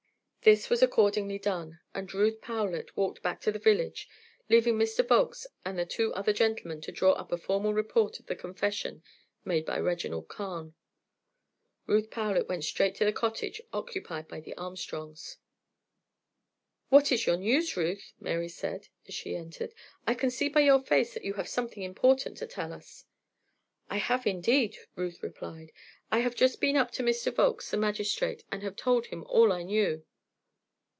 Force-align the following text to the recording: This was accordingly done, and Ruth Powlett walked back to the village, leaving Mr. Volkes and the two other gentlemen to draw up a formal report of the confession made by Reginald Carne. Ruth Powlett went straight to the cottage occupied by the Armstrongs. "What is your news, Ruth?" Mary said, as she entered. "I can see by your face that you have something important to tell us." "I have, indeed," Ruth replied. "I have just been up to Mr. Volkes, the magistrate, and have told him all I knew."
This 0.43 0.71
was 0.71 0.81
accordingly 0.81 1.37
done, 1.37 1.81
and 1.93 2.11
Ruth 2.11 2.41
Powlett 2.41 2.97
walked 2.97 3.21
back 3.21 3.41
to 3.41 3.51
the 3.51 3.59
village, 3.59 4.09
leaving 4.49 4.73
Mr. 4.73 5.05
Volkes 5.07 5.45
and 5.63 5.77
the 5.77 5.85
two 5.85 6.11
other 6.15 6.33
gentlemen 6.33 6.81
to 6.81 6.91
draw 6.91 7.11
up 7.11 7.31
a 7.31 7.37
formal 7.37 7.75
report 7.75 8.19
of 8.19 8.25
the 8.25 8.35
confession 8.35 9.03
made 9.45 9.67
by 9.67 9.77
Reginald 9.77 10.29
Carne. 10.29 10.73
Ruth 11.85 12.09
Powlett 12.09 12.47
went 12.49 12.63
straight 12.63 12.95
to 12.95 13.05
the 13.05 13.13
cottage 13.13 13.61
occupied 13.71 14.27
by 14.27 14.39
the 14.39 14.55
Armstrongs. 14.57 15.37
"What 16.89 17.11
is 17.11 17.27
your 17.27 17.37
news, 17.37 17.77
Ruth?" 17.77 18.11
Mary 18.19 18.49
said, 18.49 18.87
as 19.07 19.13
she 19.13 19.35
entered. 19.35 19.75
"I 20.07 20.15
can 20.15 20.31
see 20.31 20.49
by 20.49 20.61
your 20.61 20.79
face 20.81 21.13
that 21.13 21.23
you 21.23 21.35
have 21.35 21.47
something 21.47 21.83
important 21.83 22.37
to 22.39 22.47
tell 22.47 22.73
us." 22.73 23.05
"I 23.91 23.97
have, 23.97 24.25
indeed," 24.25 24.75
Ruth 24.95 25.21
replied. 25.21 25.71
"I 26.11 26.21
have 26.21 26.33
just 26.33 26.59
been 26.59 26.77
up 26.77 26.89
to 26.93 27.03
Mr. 27.03 27.31
Volkes, 27.31 27.69
the 27.69 27.77
magistrate, 27.77 28.43
and 28.51 28.63
have 28.63 28.75
told 28.75 29.05
him 29.05 29.23
all 29.25 29.51
I 29.53 29.61
knew." 29.61 30.03